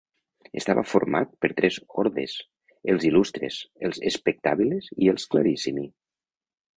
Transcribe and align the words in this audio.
Estava 0.59 0.83
format 0.91 1.33
per 1.45 1.49
tres 1.59 1.77
ordes, 2.03 2.33
els 2.93 3.05
"illustres", 3.09 3.57
els 3.89 4.01
"spectabiles" 4.15 4.89
i 5.05 5.13
els 5.15 5.29
"clarissimi". 5.35 5.89